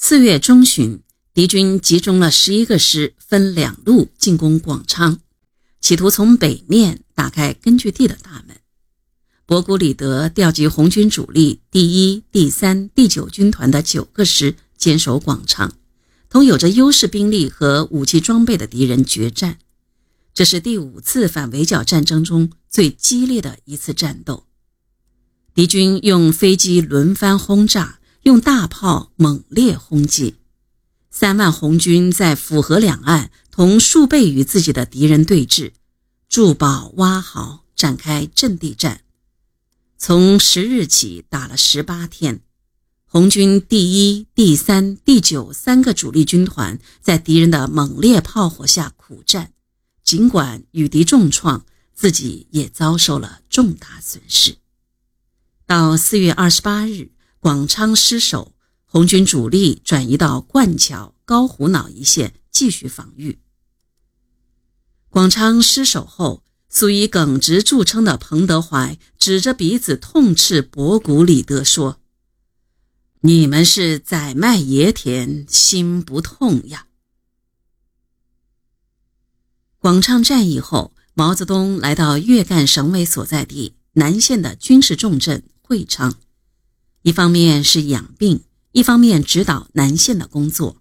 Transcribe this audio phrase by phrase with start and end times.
[0.00, 1.00] 四月中旬，
[1.34, 5.18] 敌军集中了十一个师，分两路进攻广昌，
[5.80, 8.56] 企图从北面打开根据地的大门。
[9.44, 15.74] 博古里德调集红军主力第一、第三、第九军团的九个师坚守广昌，
[16.30, 19.58] 同有着优势兵力和武器装备的敌人决战。
[20.32, 24.46] 这是第五次反围剿战争中最激烈的一次战斗。
[25.52, 30.36] 敌军用飞机轮番轰炸，用大炮猛烈轰击。
[31.10, 35.72] 三万红军在府河两岸同数倍于自己的敌人对峙，
[36.28, 39.00] 筑堡挖壕，展开阵地战。
[39.96, 42.40] 从十日起打了十八天，
[43.04, 49.52] 红军第一、第三、第九三个主力军团在敌人的猛烈炮火下苦战，
[50.04, 54.58] 尽管与敌重创，自己也遭受了重大损失。
[55.66, 57.10] 到四月二十八日，
[57.40, 63.38] 广昌失守，红军主力转移到灌桥、高虎脑一线继续防御。
[65.08, 66.44] 广昌失守后。
[66.70, 71.98] 素以耿直著称的彭德怀指着鼻子痛斥博古李德说
[73.24, 76.88] ：“你们是宰卖野田，心不痛呀！”
[79.80, 86.16] 广昌战役后，毛泽东来到粤赣省委所在地南县的军事重镇会昌，
[87.08, 88.42] 一方面是养病，
[88.72, 90.76] 一方面指导南线的工作。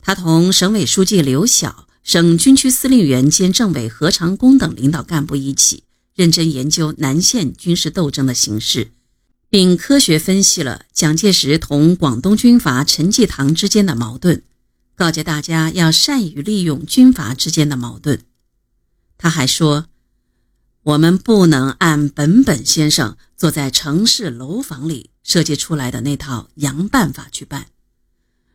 [0.00, 1.88] 他同省委书记刘晓。
[2.04, 5.82] 省军区司令员兼政委何长工等领导干部一起
[6.14, 8.92] 认真研究南线军事斗争的形势，
[9.50, 14.44] 并科学分析了蒋介石同广东军阀陈济棠之间的矛盾，
[14.94, 18.22] 告诫大家要善于利用军阀之间的矛盾。
[19.18, 19.86] 他还说
[20.86, 27.66] ：“我们不能按本本先生坐在城市楼房里设计出来的那套洋办法去办，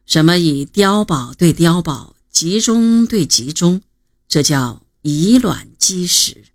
[0.05, 3.81] 什么以碉堡对碉堡。”集中对集中，
[4.29, 6.45] 这叫以卵击石。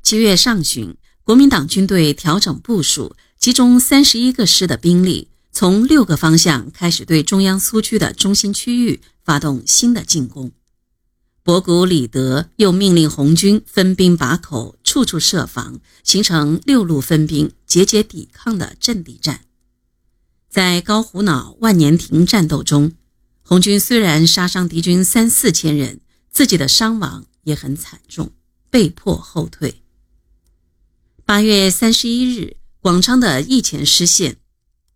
[0.00, 10.52] 七月上旬，国民党军队调整部署，集中三十一个师的兵力，从六个方向开始对中央苏区的中心区域发动新的进攻。
[11.48, 19.46] 博古里德又命令红军分兵把口，处处设防，形成六路分兵、节节抵抗的阵地战。
[20.50, 22.92] 在高虎脑、万年亭战斗中。
[23.40, 28.30] 红军虽然杀伤敌军三四千人，自己的伤亡也很惨重，
[28.68, 29.80] 被迫后退。
[31.24, 34.36] 八月三十一日，广昌的义前失陷，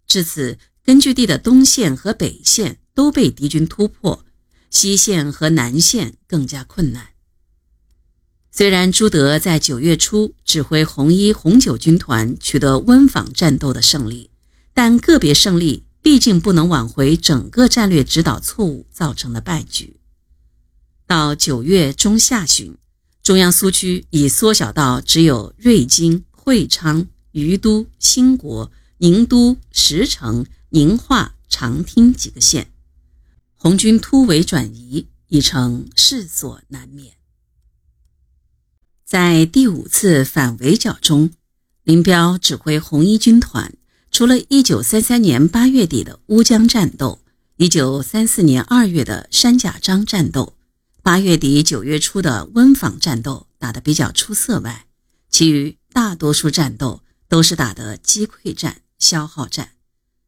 [0.06, 4.26] 至此根据地的东线和北线都被敌军突破，
[4.72, 7.10] 西线和南线更加困难。
[8.50, 14.30] 虽然朱德在九月初指挥红一、红九军团取得温坊战斗的胜利，
[14.74, 15.84] 但个别胜利。
[16.04, 20.00] 毕竟不能挽回整个战略指导错误造成的败局。
[21.06, 22.76] 到九月中下旬，
[23.22, 32.71] 中央苏区已缩小到只有瑞金、会昌、于都、兴国、宁都、石城、宁化、长汀几个县，
[33.62, 37.12] 红军突围转移已成势所难免。
[39.04, 41.30] 在第五次反围剿中，
[41.84, 43.72] 林彪指挥红一军团。
[44.10, 47.20] 除了1933年8月底的乌江战斗
[47.58, 50.56] ，1934年2月的山甲张战斗
[51.04, 54.86] ，8月底9月初的温坊战斗打得比较出色外，
[55.30, 59.74] 其余大多数战斗都是打的击溃战、消耗战。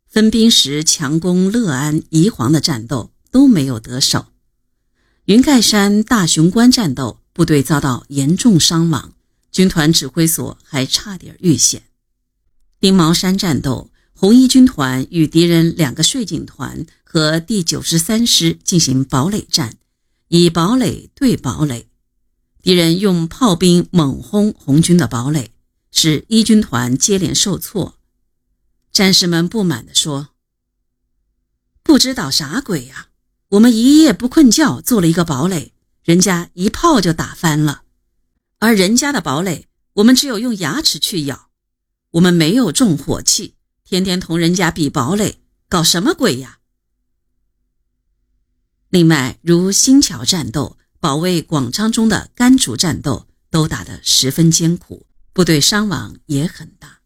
[0.08, 4.26] 分兵时强攻乐安、宜黄的战斗都没有得手。
[5.24, 9.12] 云盖山大雄关战斗，部队遭到严重伤亡，
[9.50, 11.82] 军团指挥所还差点遇险。
[12.78, 19.78] 丁毛山战斗，红一军团与敌人两个税警团和第九十三师进行堡垒战，
[20.28, 21.88] 以堡垒对堡垒，
[22.62, 25.50] 敌人用炮兵猛轰红军的堡垒，
[25.90, 27.98] 使一军团接连受挫。
[28.92, 30.28] 战士们不满地说
[31.82, 33.08] ：“不知道啥鬼呀！
[33.54, 35.72] 我们一夜不困觉做了一个堡垒，
[36.02, 37.82] 人家一炮就打翻了，
[38.58, 41.50] 而人家的堡垒，我们只有用牙齿去咬。”
[42.12, 43.54] 我们没有重火器，
[43.84, 46.58] 天天同人家比堡垒，搞什么鬼呀？
[48.88, 57.00] 另外，如新桥战斗、保卫广昌中的甘竹战斗，都打得十分艰苦，部队伤亡也很大。